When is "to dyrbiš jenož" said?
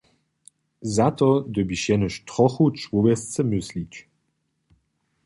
1.17-2.13